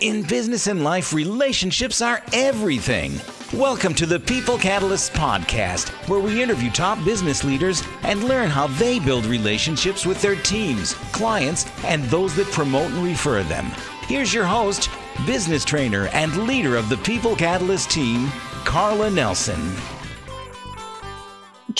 [0.00, 3.18] In business and life, relationships are everything.
[3.54, 8.66] Welcome to the People Catalysts podcast, where we interview top business leaders and learn how
[8.66, 13.64] they build relationships with their teams, clients, and those that promote and refer them.
[14.02, 14.90] Here's your host,
[15.24, 18.28] business trainer, and leader of the People Catalyst team,
[18.66, 19.72] Carla Nelson.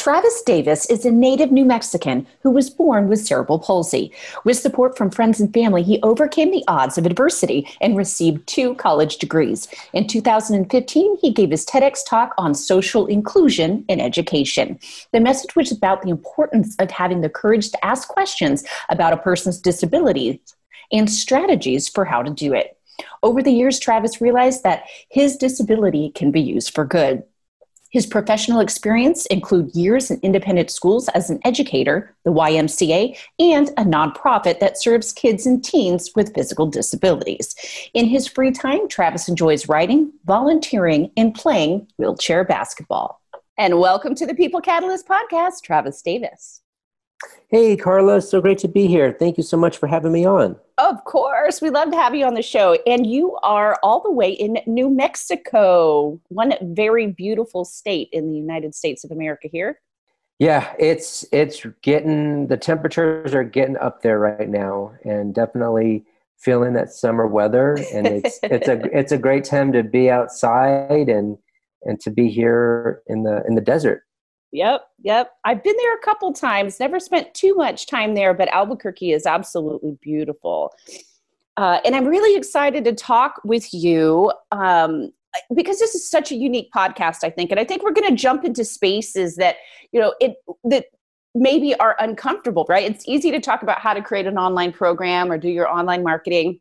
[0.06, 4.12] Travis Davis is a native New Mexican who was born with cerebral palsy.
[4.44, 8.76] With support from friends and family, he overcame the odds of adversity and received two
[8.76, 9.66] college degrees.
[9.92, 14.78] In 2015, he gave his TEDx talk on social inclusion in education.
[15.12, 19.16] The message was about the importance of having the courage to ask questions about a
[19.16, 20.38] person's disabilities
[20.92, 22.78] and strategies for how to do it.
[23.24, 27.24] Over the years, Travis realized that his disability can be used for good.
[27.96, 33.84] His professional experience include years in independent schools as an educator, the YMCA, and a
[33.84, 37.54] nonprofit that serves kids and teens with physical disabilities.
[37.94, 43.22] In his free time, Travis enjoys writing, volunteering, and playing wheelchair basketball.
[43.56, 46.60] And welcome to the People Catalyst podcast, Travis Davis.
[47.48, 49.12] Hey, Carla, so great to be here.
[49.12, 50.56] Thank you so much for having me on.
[50.78, 51.62] Of course.
[51.62, 52.76] We love to have you on the show.
[52.86, 58.36] And you are all the way in New Mexico, one very beautiful state in the
[58.36, 59.80] United States of America here.
[60.38, 66.04] Yeah, it's it's getting the temperatures are getting up there right now and definitely
[66.36, 71.08] feeling that summer weather and it's it's a it's a great time to be outside
[71.08, 71.38] and
[71.84, 74.02] and to be here in the in the desert.
[74.56, 75.32] Yep, yep.
[75.44, 76.80] I've been there a couple times.
[76.80, 80.72] Never spent too much time there, but Albuquerque is absolutely beautiful.
[81.58, 85.12] Uh, and I'm really excited to talk with you um,
[85.54, 87.18] because this is such a unique podcast.
[87.22, 89.56] I think, and I think we're going to jump into spaces that
[89.92, 90.86] you know it that
[91.34, 92.64] maybe are uncomfortable.
[92.66, 92.90] Right?
[92.90, 96.02] It's easy to talk about how to create an online program or do your online
[96.02, 96.60] marketing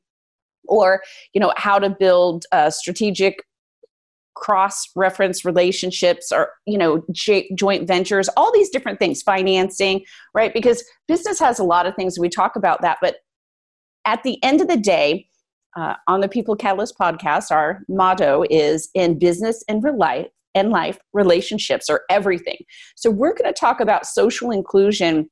[0.68, 1.02] or
[1.32, 3.42] you know how to build a strategic
[4.36, 10.02] cross reference relationships or you know j- joint ventures all these different things financing
[10.33, 10.54] right?
[10.54, 13.17] Because business has a lot of things we talk about that but
[14.05, 15.27] at the end of the day
[15.77, 20.98] uh, on the people catalyst podcast our motto is in business and life and life
[21.14, 22.58] relationships are everything.
[22.95, 25.30] So we're going to talk about social inclusion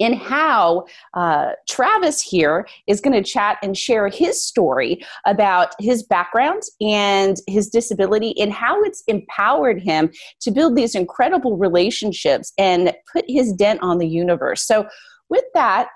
[0.00, 6.02] in how uh, Travis here is going to chat and share his story about his
[6.02, 10.10] background and his disability and how it's empowered him
[10.40, 14.66] to build these incredible relationships and put his dent on the universe.
[14.66, 14.88] So,
[15.28, 15.90] with that,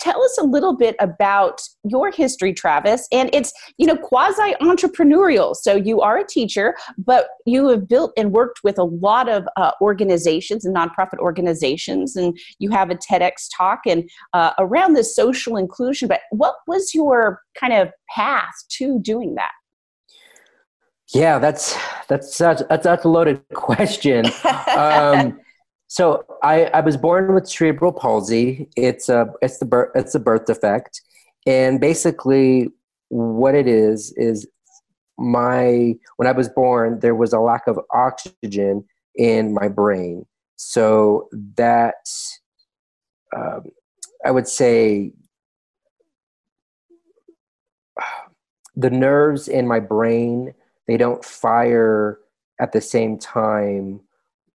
[0.00, 5.56] tell us a little bit about your history travis and it's you know quasi entrepreneurial
[5.56, 9.48] so you are a teacher but you have built and worked with a lot of
[9.56, 15.14] uh, organizations and nonprofit organizations and you have a tedx talk and uh, around this
[15.16, 19.50] social inclusion but what was your kind of path to doing that?
[21.14, 21.76] Yeah that's
[22.08, 24.26] that's such that's, that's a loaded question.
[24.76, 25.40] Um,
[25.88, 28.68] so I, I was born with cerebral palsy.
[28.76, 31.00] It's a it's the birth it's a birth defect,
[31.46, 32.68] and basically
[33.08, 34.46] what it is is
[35.18, 38.84] my when I was born there was a lack of oxygen
[39.16, 40.26] in my brain.
[40.56, 42.06] So that
[43.34, 43.64] um,
[44.26, 45.12] I would say
[48.76, 50.52] the nerves in my brain
[50.86, 52.18] they don't fire
[52.60, 54.00] at the same time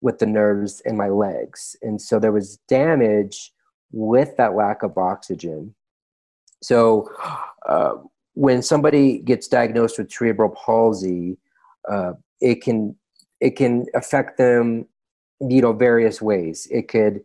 [0.04, 1.76] with the nerves in my legs.
[1.82, 3.52] And so there was damage
[3.92, 5.74] with that lack of oxygen.
[6.62, 7.10] So
[7.66, 7.96] uh,
[8.34, 11.38] when somebody gets diagnosed with cerebral palsy,
[11.90, 12.96] uh, it can
[13.40, 14.86] it can affect them,
[15.42, 16.68] you know, various ways.
[16.70, 17.22] It could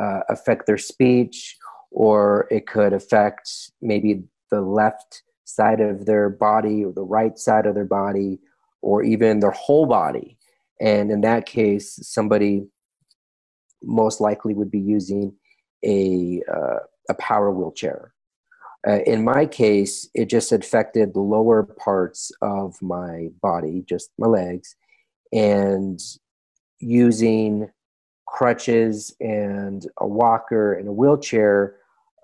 [0.00, 1.56] uh, affect their speech,
[1.90, 3.50] or it could affect
[3.82, 8.38] maybe the left side of their body or the right side of their body,
[8.80, 10.37] or even their whole body.
[10.80, 12.66] And in that case, somebody
[13.82, 15.34] most likely would be using
[15.84, 16.78] a, uh,
[17.08, 18.12] a power wheelchair.
[18.86, 24.26] Uh, in my case, it just affected the lower parts of my body, just my
[24.26, 24.76] legs,
[25.32, 26.00] and
[26.78, 27.68] using
[28.26, 31.76] crutches and a walker and a wheelchair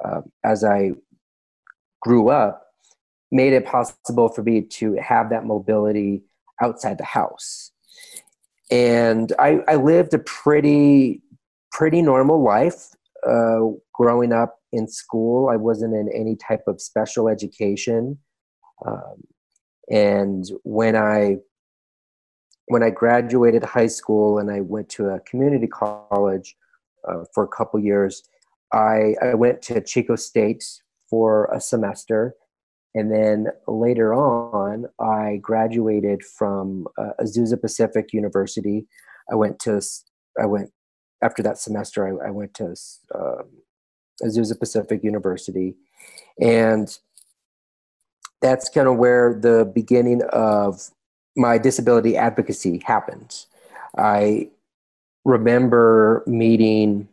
[0.05, 0.93] uh, as I
[2.01, 2.67] grew up
[3.33, 6.23] made it possible for me to have that mobility
[6.62, 7.73] outside the house
[8.71, 11.23] and I, I lived a pretty
[11.73, 12.91] pretty normal life
[13.27, 13.61] uh,
[13.93, 15.49] growing up in school.
[15.49, 18.19] I wasn't in any type of special education,
[18.87, 19.23] um,
[19.91, 21.39] and when I
[22.67, 26.57] when I graduated high school and I went to a community college
[27.07, 28.23] uh, for a couple years,
[28.73, 30.65] I, I went to Chico State
[31.09, 32.35] for a semester,
[32.94, 38.87] And then later on, I graduated from uh, Azusa Pacific University.
[39.31, 39.81] I went to,
[40.41, 40.70] I went,
[41.23, 42.76] after that semester, I, I went to
[43.14, 43.43] uh,
[44.23, 45.75] Azusa Pacific University.
[46.41, 46.96] And
[48.41, 50.91] that's kind of where the beginning of
[51.37, 53.44] my disability advocacy happened.
[53.99, 54.50] I
[55.25, 57.08] remember meeting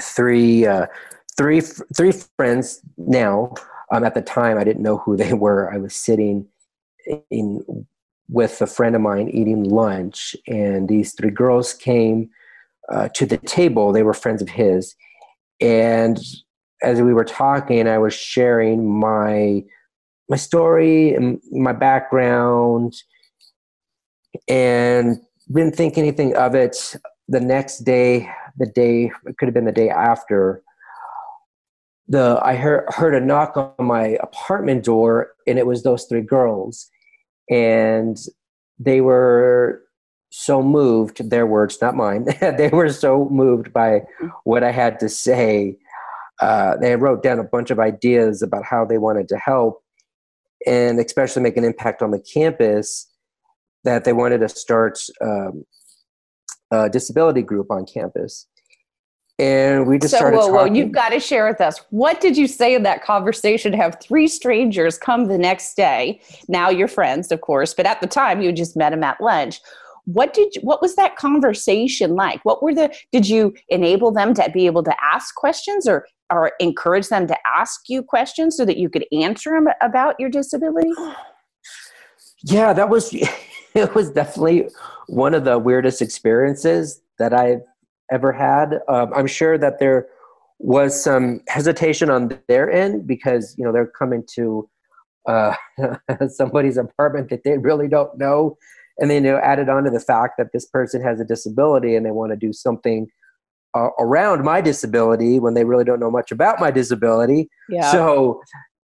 [0.00, 0.86] three, uh,
[1.36, 3.54] three, three friends now
[3.90, 5.72] um, at the time, I didn't know who they were.
[5.72, 6.46] I was sitting
[7.30, 7.86] in
[8.30, 12.28] with a friend of mine eating lunch, and these three girls came
[12.92, 13.92] uh, to the table.
[13.92, 14.94] They were friends of his,
[15.60, 16.18] and
[16.82, 19.64] as we were talking, I was sharing my
[20.28, 22.94] my story and my background,
[24.46, 25.18] and
[25.50, 26.96] didn't think anything of it.
[27.28, 30.62] The next day, the day it could have been the day after,
[32.08, 36.22] the I heard heard a knock on my apartment door, and it was those three
[36.22, 36.88] girls,
[37.50, 38.16] and
[38.78, 39.82] they were
[40.30, 41.30] so moved.
[41.30, 42.26] Their words, not mine.
[42.40, 44.02] they were so moved by
[44.44, 45.76] what I had to say.
[46.40, 49.82] Uh, they wrote down a bunch of ideas about how they wanted to help,
[50.66, 53.06] and especially make an impact on the campus.
[53.84, 55.64] That they wanted to start um,
[56.70, 58.46] a disability group on campus
[59.38, 60.72] and we just so, started whoa, talking.
[60.72, 61.80] whoa, you've got to share with us.
[61.90, 66.20] What did you say in that conversation to have three strangers come the next day?
[66.48, 69.60] Now you're friends, of course, but at the time you just met them at lunch.
[70.06, 72.44] What did you, what was that conversation like?
[72.44, 76.52] What were the did you enable them to be able to ask questions or or
[76.60, 80.90] encourage them to ask you questions so that you could answer them about your disability?
[82.44, 83.12] Yeah, that was
[83.74, 84.68] it was definitely
[85.08, 87.62] one of the weirdest experiences that I've
[88.10, 88.80] ever had.
[88.88, 90.08] Um, I'm sure that there
[90.58, 94.68] was some hesitation on their end because you know they're coming to
[95.28, 95.54] uh,
[96.28, 98.56] somebody's apartment that they really don't know,
[98.98, 101.94] and then you know added on to the fact that this person has a disability
[101.94, 103.06] and they want to do something
[103.74, 107.48] uh, around my disability when they really don't know much about my disability.
[107.68, 107.90] Yeah.
[107.92, 108.40] So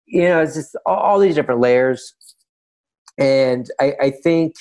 [0.05, 2.15] you know it's just all, all these different layers,
[3.17, 4.55] and I, I think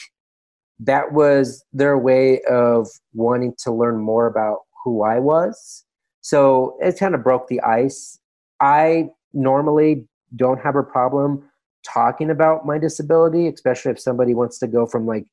[0.80, 5.84] that was their way of wanting to learn more about who I was.
[6.20, 8.18] So it kind of broke the ice.
[8.60, 11.48] I normally don't have a problem
[11.84, 15.26] talking about my disability, especially if somebody wants to go from like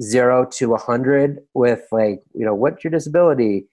[0.00, 3.66] zero to a hundred with like, you know, what's your disability?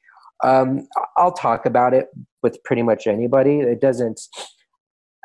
[0.44, 2.08] Um, I'll talk about it
[2.44, 3.60] with pretty much anybody.
[3.60, 4.20] It doesn't,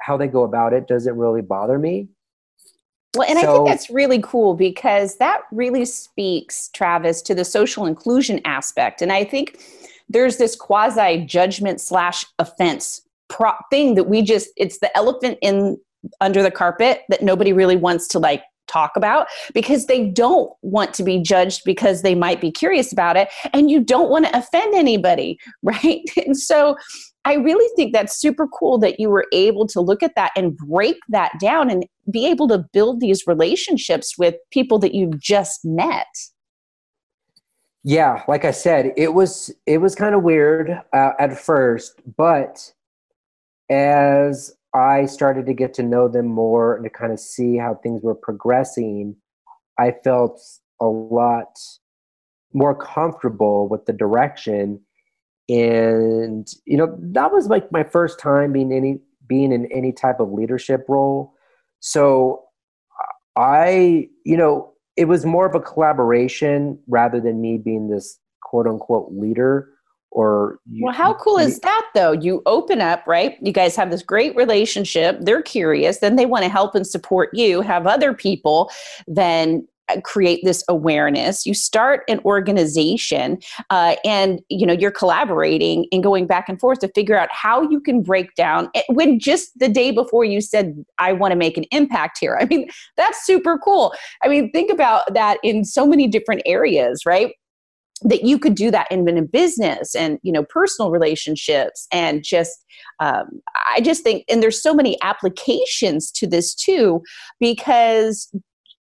[0.00, 2.08] how they go about it doesn't really bother me.
[3.16, 7.44] Well, and so, I think that's really cool because that really speaks, Travis, to the
[7.44, 9.02] social inclusion aspect.
[9.02, 9.60] And I think
[10.08, 15.78] there's this quasi judgment slash offense pro- thing that we just, it's the elephant in
[16.20, 20.94] under the carpet that nobody really wants to like talk about because they don't want
[20.94, 24.36] to be judged because they might be curious about it and you don't want to
[24.36, 26.76] offend anybody right and so
[27.24, 30.56] I really think that's super cool that you were able to look at that and
[30.56, 35.60] break that down and be able to build these relationships with people that you've just
[35.64, 36.08] met.
[37.84, 42.72] Yeah, like I said, it was it was kind of weird uh, at first, but
[43.70, 47.74] as I started to get to know them more and to kind of see how
[47.74, 49.16] things were progressing,
[49.78, 50.40] I felt
[50.80, 51.58] a lot
[52.52, 54.80] more comfortable with the direction
[55.52, 60.18] and you know that was like my first time being any being in any type
[60.18, 61.34] of leadership role.
[61.80, 62.44] So
[63.34, 68.66] i you know it was more of a collaboration rather than me being this quote
[68.66, 69.70] unquote leader
[70.10, 72.12] or you, well how cool you, is that though?
[72.12, 73.36] You open up right?
[73.40, 75.18] You guys have this great relationship.
[75.20, 75.98] They're curious.
[75.98, 78.70] Then they want to help and support you have other people.
[79.06, 79.66] Then
[80.04, 81.44] create this awareness.
[81.44, 83.38] You start an organization
[83.70, 87.62] uh, and you know you're collaborating and going back and forth to figure out how
[87.68, 91.36] you can break down eh, when just the day before you said i want to
[91.36, 92.38] make an impact here.
[92.40, 93.94] I mean that's super cool.
[94.22, 97.32] I mean think about that in so many different areas right?
[98.04, 102.64] That you could do that in, business and you know personal relationships and just
[102.98, 107.02] um, i just think and there's so many applications to this too
[107.38, 108.32] because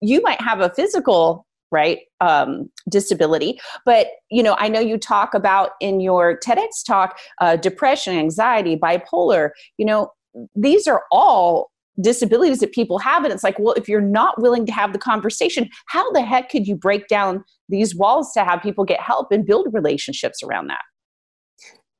[0.02, 5.34] you might have a physical right um, disability but you know i know you talk
[5.34, 10.12] about in your tedx talk uh, depression anxiety bipolar you know
[10.56, 14.66] these are all disabilities that people have and it's like well if you're not willing
[14.66, 18.62] to have the conversation how the heck could you break down these walls to have
[18.62, 20.82] people get help and build relationships around that?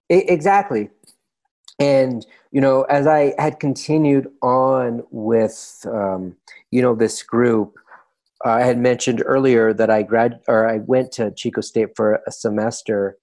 [0.10, 0.90] Exactly.
[1.80, 6.36] And you know, as I had continued on with, um,
[6.70, 7.80] you know, this group,
[8.46, 12.32] I had mentioned earlier that I grad or I went to Chico State for a
[12.32, 13.18] semester,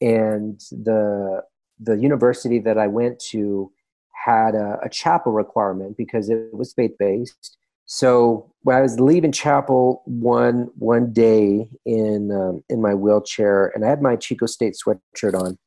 [0.00, 1.42] and the
[1.80, 3.70] the university that I went to
[4.12, 7.58] had a, a chapel requirement because it was faith based.
[7.86, 13.84] So when I was leaving chapel one one day in um, in my wheelchair, and
[13.84, 15.58] I had my Chico State sweatshirt on,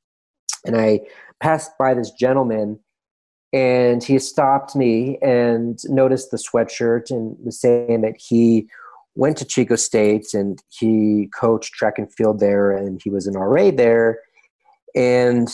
[0.65, 1.01] and I
[1.39, 2.79] passed by this gentleman,
[3.53, 8.67] and he stopped me and noticed the sweatshirt and was saying that he
[9.17, 13.33] went to Chico State and he coached track and field there, and he was an
[13.33, 14.19] RA there,
[14.95, 15.49] and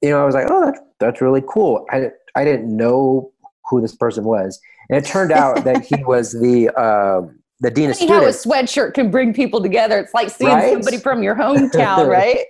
[0.00, 1.84] you know I was like, oh, that's that's really cool.
[1.90, 3.32] I I didn't know
[3.68, 7.22] who this person was, and it turned out that he was the uh,
[7.60, 8.44] the dean of students.
[8.44, 9.98] How a sweatshirt can bring people together.
[9.98, 10.72] It's like seeing right?
[10.72, 12.46] somebody from your hometown, right?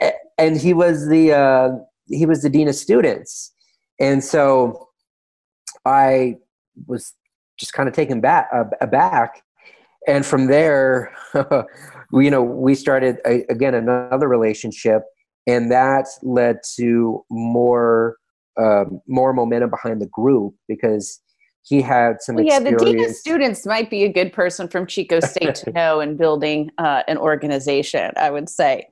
[0.38, 1.70] and he was the uh,
[2.06, 3.52] he was the dean of students,
[4.00, 4.88] and so
[5.86, 6.36] I
[6.86, 7.14] was
[7.60, 9.42] just kind of taken back uh, aback,
[10.08, 11.14] and from there,
[12.12, 15.02] we, you know, we started a, again another relationship,
[15.46, 18.16] and that led to more
[18.58, 21.20] um, more momentum behind the group because
[21.62, 24.86] he had some well, yeah the dean of students might be a good person from
[24.86, 28.86] chico state to know in building uh, an organization i would say.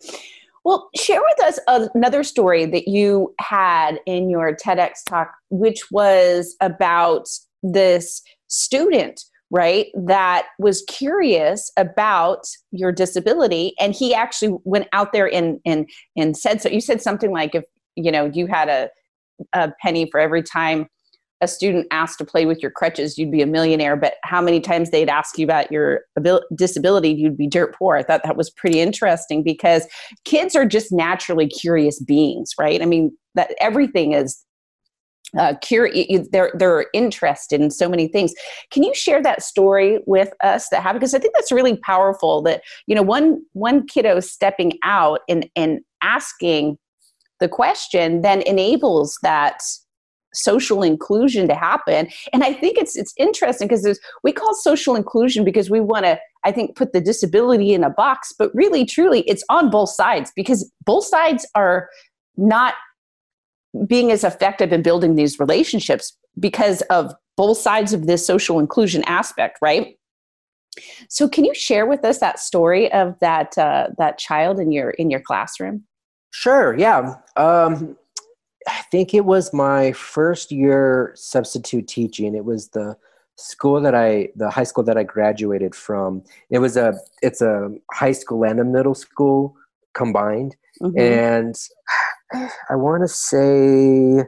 [0.65, 1.59] Well share with us
[1.95, 7.27] another story that you had in your tedx talk which was about
[7.63, 15.33] this student right that was curious about your disability and he actually went out there
[15.33, 17.65] and and and said so you said something like if
[17.97, 18.91] you know you had a
[19.55, 20.87] a penny for every time
[21.41, 23.97] a student asked to play with your crutches, you'd be a millionaire.
[23.97, 27.97] But how many times they'd ask you about your abil- disability, you'd be dirt poor.
[27.97, 29.87] I thought that was pretty interesting because
[30.25, 32.83] kids are just naturally curious beings, right?
[32.83, 34.45] I mean, that everything is
[35.37, 36.29] uh, curious.
[36.31, 38.33] They're they're interested in so many things.
[38.71, 41.01] Can you share that story with us that happened?
[41.01, 42.43] Because I think that's really powerful.
[42.43, 46.79] That you know, one one kiddo stepping out and and asking
[47.41, 49.61] the question then enables that
[50.35, 55.43] social inclusion to happen and i think it's it's interesting because we call social inclusion
[55.43, 59.23] because we want to i think put the disability in a box but really truly
[59.23, 61.89] it's on both sides because both sides are
[62.37, 62.75] not
[63.87, 69.05] being as effective in building these relationships because of both sides of this social inclusion
[69.05, 69.99] aspect right
[71.09, 74.91] so can you share with us that story of that uh, that child in your
[74.91, 75.85] in your classroom
[76.31, 76.77] Sure.
[76.79, 77.17] Yeah.
[77.37, 77.97] Um,
[78.67, 82.35] I think it was my first year substitute teaching.
[82.35, 82.97] It was the
[83.37, 86.23] school that I, the high school that I graduated from.
[86.51, 89.57] It was a, it's a high school and a middle school
[89.95, 90.57] combined.
[90.83, 90.99] Mm-hmm.
[90.99, 91.57] And
[92.33, 94.25] I want to say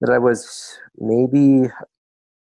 [0.00, 1.68] that I was maybe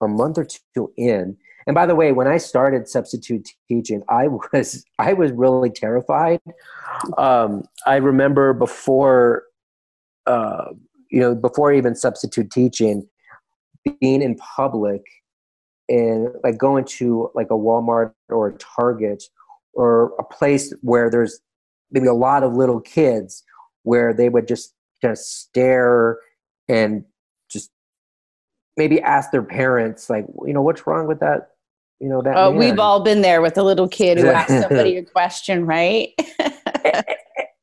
[0.02, 1.38] a month or two in,
[1.68, 6.40] and by the way, when I started substitute teaching, I was I was really terrified.
[7.18, 9.44] Um, I remember before,
[10.28, 10.66] uh,
[11.10, 13.08] you know, before even substitute teaching,
[14.00, 15.02] being in public
[15.90, 19.24] and like going to like a Walmart or a Target
[19.74, 21.40] or a place where there's
[21.92, 23.44] maybe a lot of little kids
[23.84, 26.18] where they would just just stare
[26.68, 27.04] and
[27.50, 27.72] just
[28.78, 31.50] maybe ask their parents like you know what's wrong with that
[32.00, 32.60] you know that oh man.
[32.60, 36.10] we've all been there with a little kid who asked somebody a question right?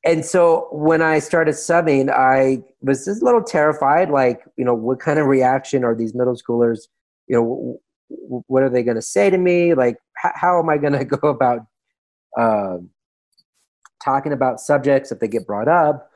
[0.04, 4.74] And so when i started subbing i was just a little terrified like you know
[4.74, 6.88] what kind of reaction are these middle schoolers
[7.28, 7.80] you know
[8.46, 9.74] what are they going to say to me?
[9.74, 11.60] Like h- how am i going to go about
[12.38, 12.78] uh,
[14.02, 16.10] talking about subjects if they get brought up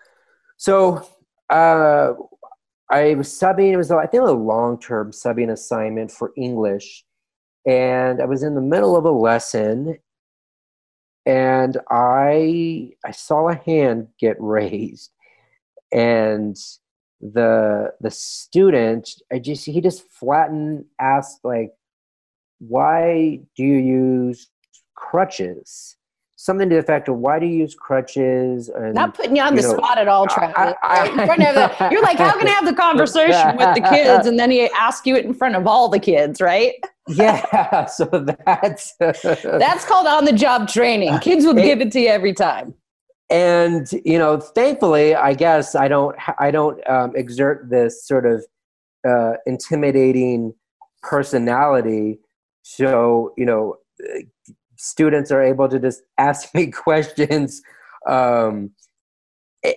[0.56, 1.06] so
[1.50, 2.12] uh,
[2.90, 7.04] i was subbing it was i think a long-term subbing assignment for english
[7.66, 9.98] and I was in the middle of a lesson
[11.26, 15.10] and I I saw a hand get raised
[15.92, 16.56] and
[17.20, 21.72] the the student I just he just flattened asked like
[22.58, 24.48] why do you use
[24.94, 25.96] crutches
[26.36, 29.56] something to the effect of why do you use crutches and not putting you on
[29.56, 30.54] you the know, spot at all Travis.
[30.56, 34.26] I, I, you're like how can i have the conversation with the kids?
[34.26, 36.74] And then he ask you it in front of all the kids right?
[37.08, 41.18] Yeah so that's that's called on the job training.
[41.20, 42.74] Kids will give it to you every time.
[43.30, 48.44] And you know thankfully i guess i don't i don't um, exert this sort of
[49.06, 50.54] uh, intimidating
[51.02, 52.18] personality.
[52.62, 53.76] So you know
[54.76, 57.62] students are able to just ask me questions
[58.06, 58.70] um,
[59.62, 59.76] it,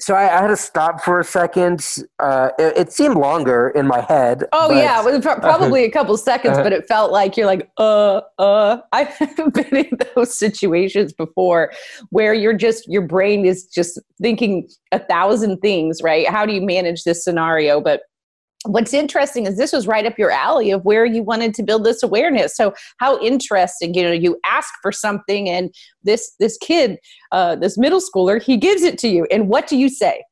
[0.00, 1.86] so I, I, had to stop for a second.
[2.18, 4.44] Uh, it, it, seemed longer in my head.
[4.52, 8.22] Oh but, yeah, was probably a couple seconds, but it felt like you're like, uh,
[8.38, 8.78] uh.
[8.92, 9.18] I've
[9.52, 11.70] been in those situations before
[12.10, 16.26] where you're just your brain is just thinking a thousand things, right?
[16.28, 17.80] How do you manage this scenario?
[17.80, 18.02] But
[18.64, 21.84] what's interesting is this was right up your alley of where you wanted to build
[21.84, 22.56] this awareness.
[22.56, 26.98] So how interesting you know you ask for something and this this kid
[27.32, 29.26] uh, this middle schooler he gives it to you.
[29.30, 30.24] And what do you say?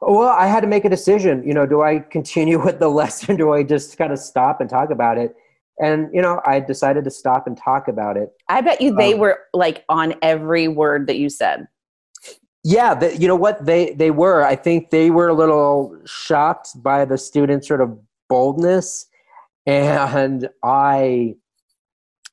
[0.00, 1.42] Well i had to make a decision.
[1.46, 3.36] You know do i continue with the lesson?
[3.36, 5.34] Do i just kind of stop and talk about it?
[5.78, 8.30] And you know i decided to stop and talk about it.
[8.48, 11.66] I bet you they um, were like on every word that you said
[12.68, 13.64] yeah, the, you know what?
[13.64, 14.44] They they were.
[14.44, 17.96] I think they were a little shocked by the students' sort of
[18.28, 19.06] boldness,
[19.66, 21.36] and I,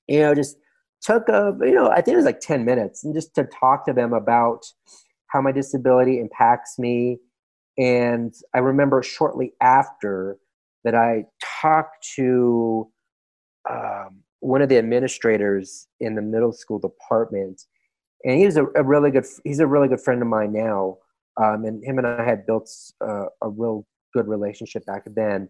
[0.08, 0.58] you know, just
[1.04, 3.86] took a you know I think it was like ten minutes and just to talk
[3.86, 4.66] to them about
[5.28, 7.20] how my disability impacts me,
[7.78, 10.38] and I remember shortly after
[10.84, 11.26] that I
[11.62, 12.90] talked to
[13.70, 17.62] um, one of the administrators in the middle school department
[18.24, 20.98] and he's a, a, really good he's a really good friend of mine now.
[21.42, 22.70] Um, and him and i had built
[23.02, 25.50] uh, a real good relationship back then.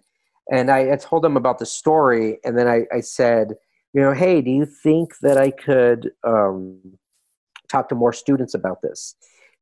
[0.51, 3.56] And I, I, told him about the story and then I, I, said
[3.94, 6.80] you know hey do you think that i could um,
[7.70, 9.15] talk to more students about this?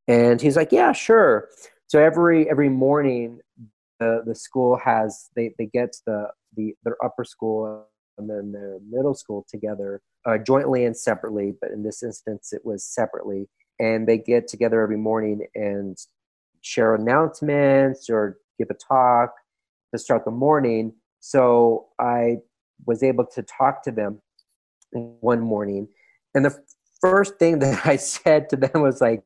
[0.07, 1.49] And he's like yeah sure.
[1.87, 3.39] So every every morning
[3.99, 7.87] the, the school has they, they get the, the their upper school
[8.17, 12.61] and then their middle school together uh, jointly and separately, but in this instance, it
[12.63, 13.49] was separately.
[13.79, 15.97] And they get together every morning and
[16.61, 19.33] share announcements or give a talk
[19.91, 20.93] to start the morning.
[21.19, 22.37] So I
[22.85, 24.21] was able to talk to them
[24.91, 25.87] one morning.
[26.35, 26.57] And the
[27.01, 29.23] first thing that I said to them was like,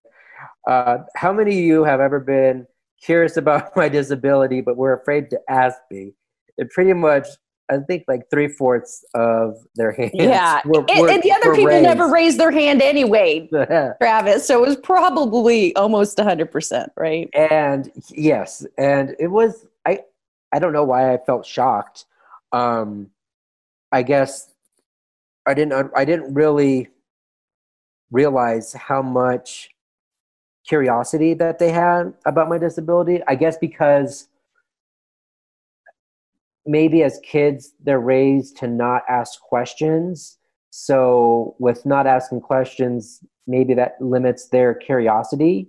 [0.67, 2.65] uh, How many of you have ever been
[3.03, 6.13] curious about my disability, but were afraid to ask me?
[6.57, 7.27] It pretty much
[7.69, 10.11] I think like three fourths of their hands.
[10.13, 11.83] Yeah, were, were, and, the other people raised.
[11.83, 13.47] never raised their hand anyway,
[14.01, 14.45] Travis.
[14.45, 17.29] So it was probably almost hundred percent, right?
[17.33, 19.65] And yes, and it was.
[19.85, 19.99] I
[20.53, 22.05] I don't know why I felt shocked.
[22.51, 23.09] Um,
[23.91, 24.51] I guess
[25.45, 25.91] I didn't.
[25.95, 26.89] I didn't really
[28.11, 29.69] realize how much
[30.67, 33.21] curiosity that they had about my disability.
[33.27, 34.27] I guess because
[36.65, 40.37] maybe as kids they're raised to not ask questions.
[40.71, 45.67] So with not asking questions maybe that limits their curiosity.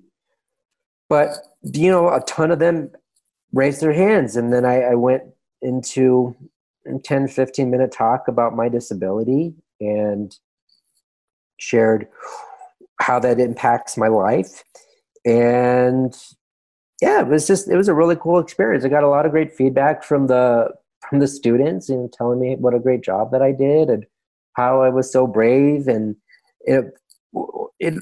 [1.08, 1.30] But
[1.62, 2.90] you know a ton of them
[3.52, 4.36] raised their hands.
[4.36, 5.22] And then i, I went
[5.62, 6.34] into
[6.86, 10.36] a 10 15 minute talk about my disability and
[11.58, 12.06] shared
[13.00, 14.64] how that impacts my life.
[15.24, 16.16] And
[17.02, 18.84] yeah it was just it was a really cool experience.
[18.84, 20.70] I got a lot of great feedback from the
[21.08, 24.04] from the students and telling me what a great job that I did and
[24.54, 26.16] how I was so brave and
[26.62, 26.84] it,
[27.78, 27.94] it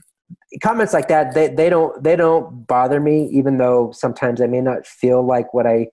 [0.63, 4.61] comments like that they, they don't they don't bother me even though sometimes I may
[4.61, 5.89] not feel like what I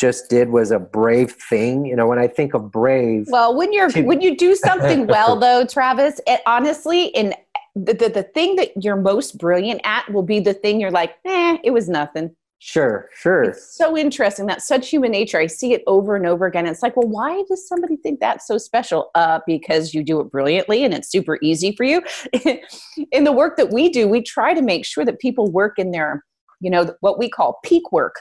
[0.00, 3.72] just did was a brave thing you know when I think of brave well when
[3.72, 7.34] you're to, when you do something well though Travis it honestly in
[7.74, 11.14] the, the, the thing that you're most brilliant at will be the thing you're like
[11.24, 13.42] eh it was nothing Sure, sure.
[13.42, 14.46] It's so interesting.
[14.46, 15.36] That's such human nature.
[15.36, 16.64] I see it over and over again.
[16.64, 19.10] It's like, well, why does somebody think that's so special?
[19.16, 22.00] Uh, because you do it brilliantly and it's super easy for you.
[23.10, 25.90] in the work that we do, we try to make sure that people work in
[25.90, 26.24] their,
[26.60, 28.14] you know, what we call peak work.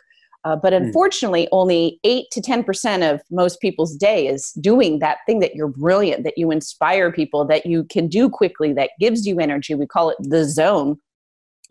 [0.43, 0.85] Uh, but hmm.
[0.85, 1.49] unfortunately, mm.
[1.51, 6.23] only 8 to 10% of most people's day is doing that thing that you're brilliant,
[6.23, 9.75] that you inspire people, that you can do quickly, that gives you energy.
[9.75, 10.97] We call it the zone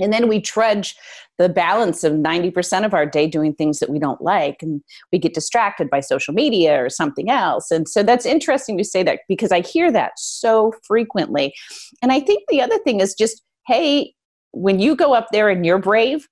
[0.00, 0.96] and then we trudge
[1.40, 4.62] the balance of 90% of our day doing things that we don't like.
[4.62, 7.70] And we get distracted by social media or something else.
[7.70, 11.54] And so that's interesting to say that because I hear that so frequently.
[12.02, 14.12] And I think the other thing is just, hey,
[14.52, 16.28] when you go up there and you're brave,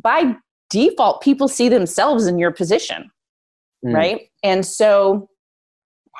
[0.00, 0.36] by
[0.70, 3.10] default, people see themselves in your position.
[3.84, 3.94] Mm.
[3.94, 4.20] Right.
[4.44, 5.28] And so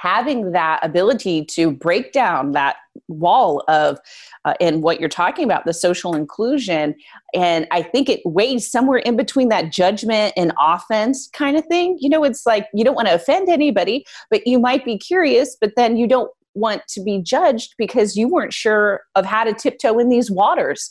[0.05, 2.77] having that ability to break down that
[3.09, 3.99] wall of
[4.45, 6.95] uh, and what you're talking about the social inclusion
[7.33, 11.97] and i think it weighs somewhere in between that judgment and offense kind of thing.
[12.01, 15.57] You know it's like you don't want to offend anybody but you might be curious
[15.59, 19.55] but then you don't want to be judged because you weren't sure of how to
[19.55, 20.91] tiptoe in these waters.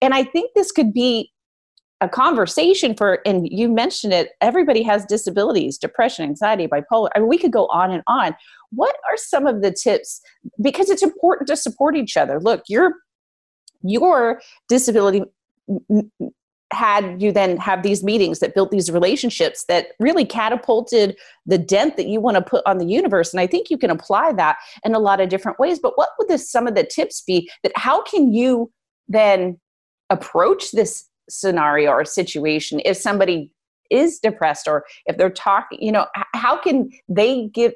[0.00, 1.30] And i think this could be
[2.04, 7.08] a conversation for and you mentioned it everybody has disabilities depression anxiety bipolar.
[7.14, 8.36] I mean we could go on and on.
[8.70, 10.20] What are some of the tips
[10.62, 12.38] because it's important to support each other.
[12.40, 12.94] Look your
[13.82, 15.24] your disability
[16.72, 21.96] had you then have these meetings that built these relationships that really catapulted the dent
[21.96, 24.56] that you want to put on the universe and i think you can apply that
[24.84, 27.48] in a lot of different ways but what would this, some of the tips be
[27.62, 28.72] that how can you
[29.08, 29.58] then
[30.10, 33.50] approach this scenario or situation if somebody
[33.90, 37.72] is depressed or if they're talking you know how can they give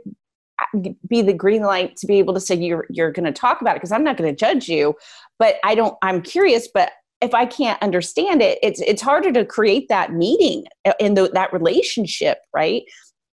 [1.07, 3.77] be the green light to be able to say you're you're going to talk about
[3.77, 4.95] it because I'm not going to judge you
[5.39, 9.45] but I don't I'm curious but if I can't understand it it's it's harder to
[9.45, 12.83] create that meeting uh, in the, that relationship right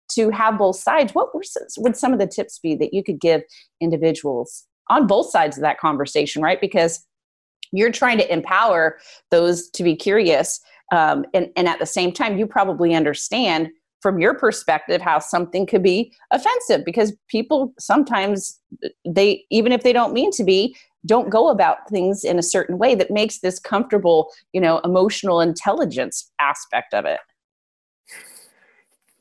[0.09, 1.13] to have both sides.
[1.13, 1.43] What were,
[1.77, 3.41] would some of the tips be that you could give
[3.79, 7.05] individuals on both sides of that conversation right because
[7.71, 8.97] you're trying to empower
[9.31, 10.59] those to be curious
[10.91, 13.69] um, and, and at the same time you probably understand
[14.01, 18.59] from your perspective how something could be offensive because people sometimes
[19.05, 22.77] they even if they don't mean to be don't go about things in a certain
[22.77, 27.19] way that makes this comfortable you know emotional intelligence aspect of it.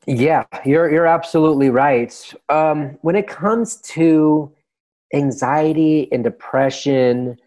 [0.07, 2.33] Yeah you're you're absolutely right.
[2.49, 4.51] Um, when it comes to
[5.13, 7.37] anxiety and depression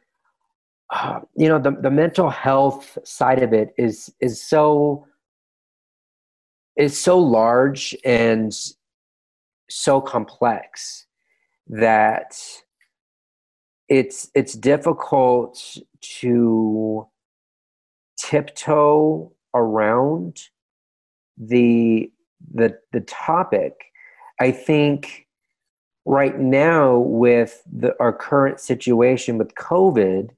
[1.37, 5.07] you know the, the mental health side of it is is so
[6.77, 8.53] is so large and
[9.69, 11.07] so complex
[11.69, 12.39] that
[13.89, 17.07] it's it's difficult to
[18.19, 20.49] tiptoe around
[21.37, 22.11] the
[22.55, 23.75] the the topic.
[24.41, 25.27] I think
[26.05, 30.31] right now with the, our current situation with covid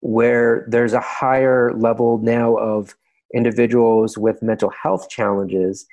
[0.00, 2.94] where there's a higher level now of
[3.34, 5.86] individuals with mental health challenges,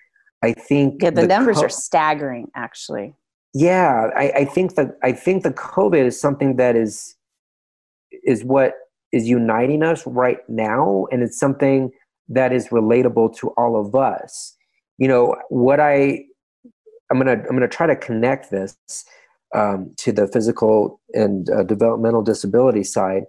[0.43, 2.51] I think yeah, the, the numbers co- are staggering.
[2.55, 3.15] Actually,
[3.53, 7.15] yeah, I, I think that I think the COVID is something that is
[8.23, 8.75] is what
[9.11, 11.91] is uniting us right now, and it's something
[12.29, 14.55] that is relatable to all of us.
[14.97, 16.25] You know what I
[17.09, 18.75] I'm gonna I'm gonna try to connect this
[19.55, 23.23] um, to the physical and uh, developmental disability side.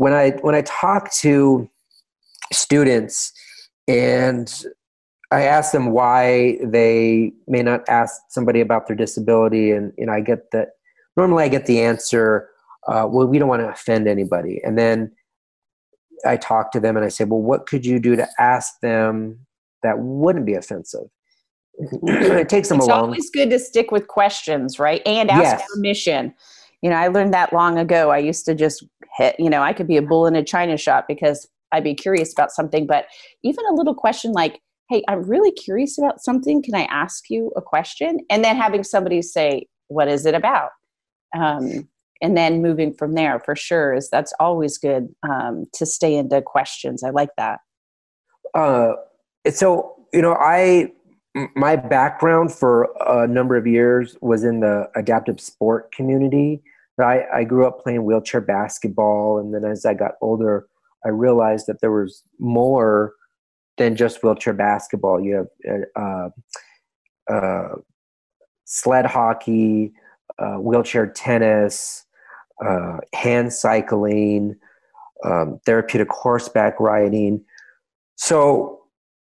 [0.00, 1.68] When I when I talk to
[2.54, 3.34] students
[3.86, 4.64] and
[5.30, 10.14] I ask them why they may not ask somebody about their disability, and you know,
[10.14, 10.68] I get that.
[11.18, 12.48] Normally, I get the answer,
[12.88, 15.12] uh, "Well, we don't want to offend anybody." And then
[16.24, 19.40] I talk to them and I say, "Well, what could you do to ask them
[19.82, 21.10] that wouldn't be offensive?"
[21.78, 23.00] it takes them it's a long.
[23.00, 25.02] It's always good to stick with questions, right?
[25.04, 25.62] And ask yes.
[25.74, 26.34] permission.
[26.82, 28.10] You know, I learned that long ago.
[28.10, 28.84] I used to just
[29.16, 29.36] hit.
[29.38, 32.32] You know, I could be a bull in a china shop because I'd be curious
[32.32, 32.86] about something.
[32.86, 33.06] But
[33.42, 36.62] even a little question like, hey, I'm really curious about something.
[36.62, 38.18] Can I ask you a question?
[38.28, 40.70] And then having somebody say, what is it about?
[41.36, 41.88] Um,
[42.22, 46.42] and then moving from there for sure is that's always good um, to stay into
[46.42, 47.02] questions.
[47.02, 47.60] I like that.
[48.54, 48.92] Uh,
[49.50, 50.92] so, you know, I,
[51.54, 56.62] my background for a number of years was in the adaptive sport community.
[57.02, 60.66] I, I grew up playing wheelchair basketball, and then as I got older,
[61.04, 63.14] I realized that there was more
[63.78, 65.20] than just wheelchair basketball.
[65.20, 67.76] You have uh, uh,
[68.64, 69.92] sled hockey,
[70.38, 72.04] uh, wheelchair tennis,
[72.64, 74.56] uh, hand cycling,
[75.24, 77.44] um, therapeutic horseback riding.
[78.16, 78.80] So,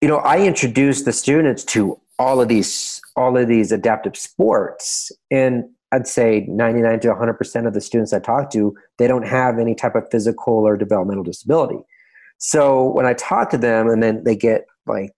[0.02, 5.12] you know, I introduced the students to all of these all of these adaptive sports,
[5.32, 9.60] and I'd say 99 to 100% of the students I talk to, they don't have
[9.60, 11.78] any type of physical or developmental disability.
[12.40, 15.12] So when I talk to them and then they get like,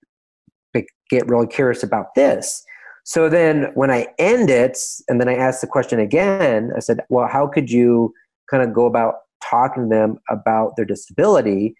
[0.73, 2.61] they get really curious about this.
[3.05, 6.99] So then when I end it and then I ask the question again, I said,
[7.07, 8.13] well, how could you
[8.51, 9.15] kind of go about
[9.49, 11.75] talking to them about their disability?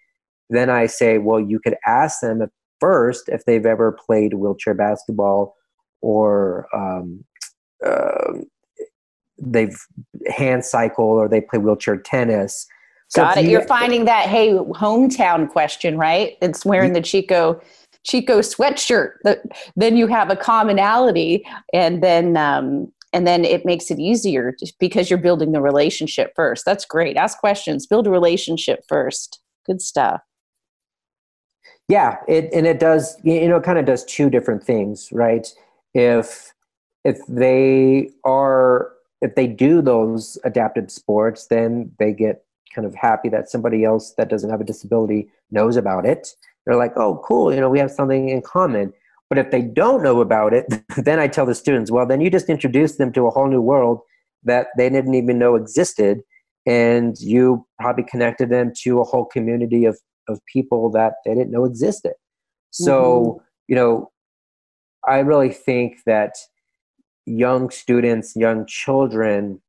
[0.48, 2.46] Then I say, well, you could ask them
[2.80, 5.54] first if they've ever played wheelchair basketball
[6.00, 7.24] or um,
[7.84, 8.38] uh,
[9.38, 9.78] they've
[10.28, 12.66] hand cycle or they play wheelchair tennis.
[13.08, 13.44] So Got it.
[13.44, 16.36] You, You're finding that hey hometown question, right?
[16.42, 17.60] It's wearing the Chico
[18.04, 19.14] Chico sweatshirt.
[19.76, 25.08] Then you have a commonality, and then um, and then it makes it easier because
[25.08, 26.64] you're building the relationship first.
[26.64, 27.16] That's great.
[27.16, 27.86] Ask questions.
[27.86, 29.40] Build a relationship first.
[29.64, 30.20] Good stuff.
[31.88, 33.16] Yeah, it and it does.
[33.22, 35.46] You know, it kind of does two different things, right?
[35.94, 36.52] If
[37.04, 43.28] if they are if they do those adaptive sports, then they get kind of happy
[43.30, 46.28] that somebody else that doesn't have a disability knows about it.
[46.64, 48.92] They're like, oh, cool, you know, we have something in common.
[49.28, 52.30] But if they don't know about it, then I tell the students, well, then you
[52.30, 54.00] just introduced them to a whole new world
[54.44, 56.20] that they didn't even know existed.
[56.66, 59.98] And you probably connected them to a whole community of
[60.28, 62.14] of people that they didn't know existed.
[62.70, 63.44] So, mm-hmm.
[63.68, 64.10] you know,
[65.08, 66.34] I really think that
[67.26, 69.60] young students, young children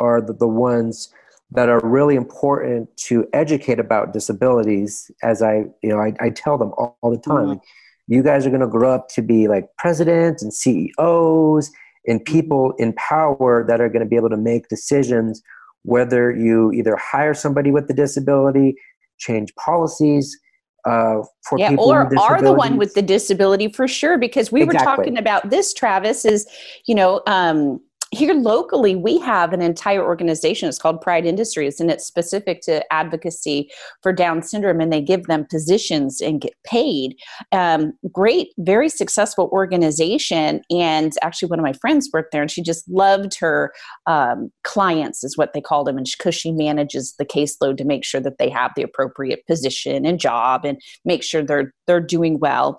[0.00, 1.12] are the, the ones
[1.52, 6.58] that are really important to educate about disabilities as i you know i, I tell
[6.58, 8.12] them all, all the time mm-hmm.
[8.12, 11.70] you guys are going to grow up to be like presidents and ceos
[12.06, 12.32] and mm-hmm.
[12.32, 15.42] people in power that are going to be able to make decisions
[15.82, 18.76] whether you either hire somebody with a disability
[19.18, 20.38] change policies
[20.84, 24.62] uh, for yeah, people or are the one with the disability for sure because we
[24.62, 24.90] exactly.
[24.90, 26.46] were talking about this travis is
[26.86, 27.80] you know um,
[28.12, 30.68] here locally, we have an entire organization.
[30.68, 33.70] It's called Pride Industries, and it's specific to advocacy
[34.02, 34.80] for Down syndrome.
[34.80, 37.16] And they give them positions and get paid.
[37.52, 40.62] Um, great, very successful organization.
[40.70, 43.72] And actually, one of my friends worked there, and she just loved her
[44.06, 48.04] um, clients, is what they called them, and because she manages the caseload to make
[48.04, 52.40] sure that they have the appropriate position and job, and make sure they're they're doing
[52.40, 52.76] well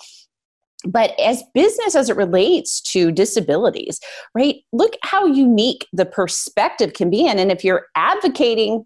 [0.86, 4.00] but as business as it relates to disabilities
[4.36, 7.40] right look how unique the perspective can be in.
[7.40, 8.86] And if you're advocating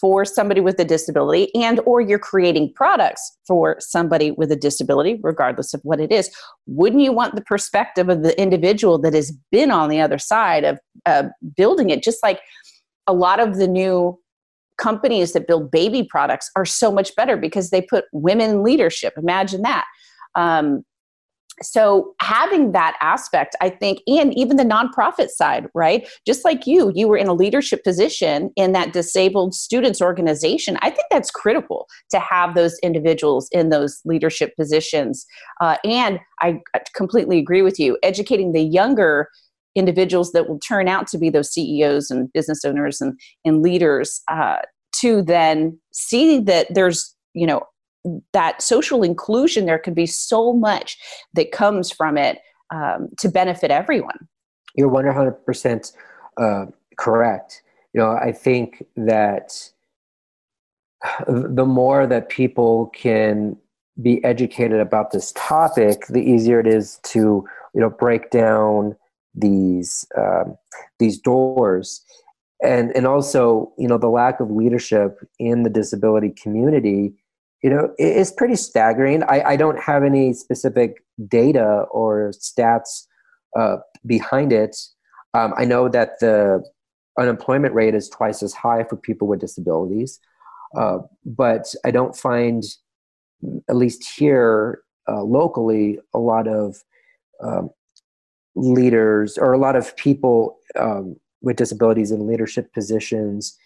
[0.00, 5.18] for somebody with a disability and or you're creating products for somebody with a disability
[5.22, 6.30] regardless of what it is
[6.66, 10.64] wouldn't you want the perspective of the individual that has been on the other side
[10.64, 11.24] of uh,
[11.56, 12.02] building it?
[12.02, 12.40] Just like
[13.06, 14.18] a lot of the new
[14.78, 19.14] companies that build baby products are so much better because they put women leadership.
[19.16, 19.86] Imagine that.
[20.34, 20.84] Um,
[21.62, 26.08] so having that aspect i think and even the nonprofit side right?
[26.26, 30.78] Just like you you were in a leadership position in that disabled students organization.
[30.80, 35.26] I think that's critical to have those individuals in those leadership positions.
[35.60, 36.60] Uh, and i
[36.94, 37.98] completely agree with you.
[38.02, 39.28] Educating the younger
[39.74, 44.22] individuals that will turn out to be those ceos and business owners and, and leaders
[44.30, 44.56] uh,
[44.92, 47.62] to then see that there's you know
[48.32, 50.98] that social inclusion there can be so much
[51.34, 52.38] that comes from it
[52.70, 54.28] um, to benefit everyone.
[54.74, 55.92] You're 100%
[56.40, 56.66] uh,
[56.96, 57.62] correct.
[57.92, 59.70] You know i think that
[61.26, 63.56] the more that people can
[64.02, 68.94] be educated about this topic the easier it is to you know break down
[69.36, 70.56] these um,
[70.98, 72.02] these doors.
[72.62, 77.12] And and also you know the lack of leadership in the disability community
[77.66, 79.24] you know it's pretty staggering.
[79.24, 83.06] I, I don't have any specific data or stats
[83.58, 84.76] uh, behind it.
[85.34, 86.62] Um, i know that the
[87.18, 90.20] unemployment rate is twice as high for people with disabilities
[90.78, 92.62] uh, but i don't find
[93.68, 96.76] at least here uh, locally a lot of
[97.42, 97.68] um,
[98.54, 103.58] leaders or a lot of people um, with disabilities in leadership positions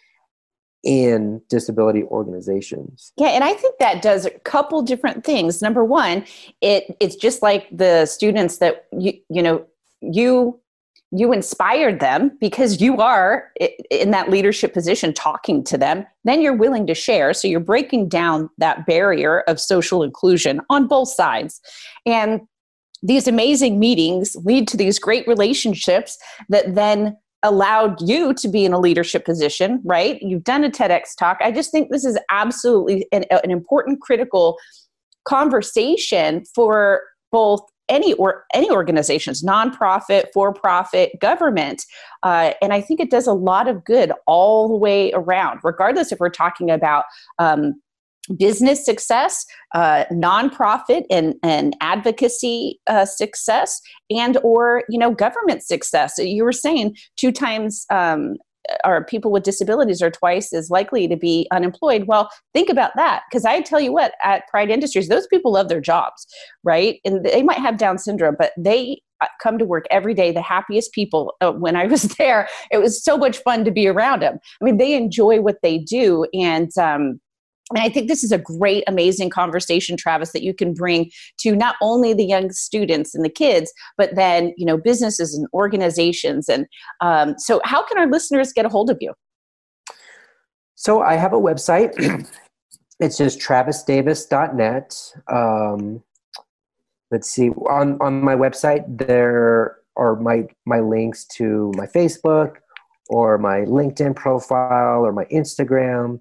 [0.82, 3.12] in disability organizations.
[3.16, 5.60] Yeah, and I think that does a couple different things.
[5.60, 6.24] Number one,
[6.60, 9.66] it it's just like the students that you you know
[10.00, 10.58] you
[11.12, 13.50] you inspired them because you are
[13.90, 18.08] in that leadership position talking to them then you're willing to share so you're breaking
[18.08, 21.60] down that barrier of social inclusion on both sides
[22.06, 22.40] and
[23.02, 28.72] these amazing meetings lead to these great relationships that then allowed you to be in
[28.72, 30.20] a leadership position, right?
[30.20, 31.38] You've done a TEDx talk.
[31.40, 34.58] I just think this is absolutely an, an important, critical
[35.24, 41.84] conversation for both any or any organizations, nonprofit, for profit, government,
[42.22, 46.12] uh, and I think it does a lot of good all the way around, regardless
[46.12, 47.04] if we're talking about
[47.38, 47.80] um,
[48.36, 56.18] business success, uh, nonprofit and, and advocacy uh, success, and or you know government success.
[56.18, 57.86] You were saying two times.
[57.90, 58.36] Um,
[58.84, 62.04] or people with disabilities are twice as likely to be unemployed.
[62.06, 65.68] Well, think about that because I tell you what, at Pride Industries, those people love
[65.68, 66.26] their jobs,
[66.62, 67.00] right?
[67.04, 70.42] And they might have Down syndrome, but they uh, come to work every day the
[70.42, 74.22] happiest people uh, when i was there it was so much fun to be around
[74.22, 77.20] them i mean they enjoy what they do and um,
[77.70, 81.54] and I think this is a great, amazing conversation, Travis, that you can bring to
[81.54, 86.48] not only the young students and the kids, but then you know businesses and organizations.
[86.48, 86.66] And
[87.00, 89.14] um, so, how can our listeners get a hold of you?
[90.74, 91.92] So I have a website.
[93.00, 95.14] it's just travisdavis.net.
[95.30, 96.02] Um,
[97.10, 97.50] let's see.
[97.50, 102.56] On on my website, there are my my links to my Facebook
[103.10, 106.20] or my LinkedIn profile or my Instagram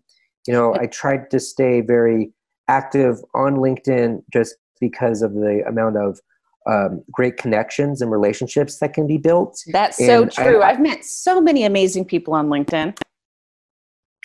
[0.50, 2.32] you know i tried to stay very
[2.68, 6.20] active on linkedin just because of the amount of
[6.68, 11.06] um, great connections and relationships that can be built that's so true I, i've met
[11.06, 12.98] so many amazing people on linkedin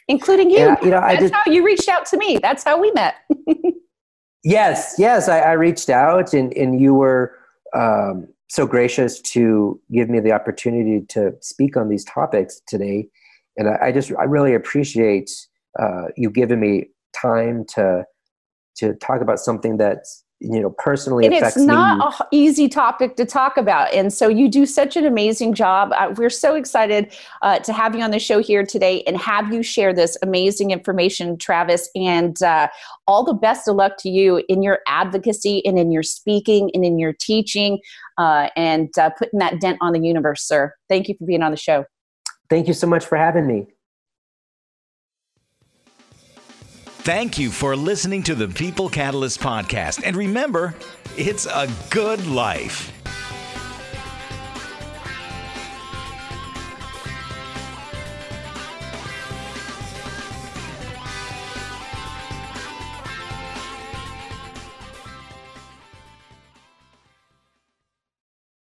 [0.09, 0.77] including you.
[0.83, 2.39] you know, That's just, how you reached out to me.
[2.41, 3.17] That's how we met.
[4.45, 7.37] yes, yes, I, I, reached out, and and you were
[7.75, 13.09] um, so gracious to give me the opportunity to speak on these topics today,
[13.57, 15.31] and I, I just I really appreciate
[15.79, 18.05] uh, you giving me time to
[18.77, 21.63] to talk about something that's you know personally affects me.
[21.63, 23.93] and it's not an easy topic to talk about.
[23.95, 25.93] And so you do such an amazing job.
[25.97, 29.53] Uh, we're so excited uh, to have you on the show here today and have
[29.55, 31.89] you share this amazing information travis.
[31.95, 32.69] And uh,
[33.07, 36.85] all the best of luck to you in your advocacy and in your speaking and
[36.85, 37.79] in your teaching
[38.19, 40.75] uh, and uh, putting that dent on the universe sir.
[40.89, 41.85] Thank you for being on the show.
[42.51, 43.67] Thank you so much for having me
[47.05, 50.01] Thank you for listening to the People Catalyst podcast.
[50.07, 50.75] And remember,
[51.19, 52.91] it's a good life.